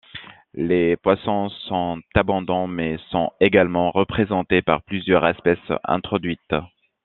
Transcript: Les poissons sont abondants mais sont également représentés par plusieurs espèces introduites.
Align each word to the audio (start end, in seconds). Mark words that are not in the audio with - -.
Les 0.55 0.97
poissons 0.97 1.49
sont 1.67 2.01
abondants 2.15 2.65
mais 2.65 2.97
sont 3.11 3.29
également 3.39 3.91
représentés 3.91 4.63
par 4.63 4.81
plusieurs 4.81 5.27
espèces 5.27 5.59
introduites. 5.83 6.55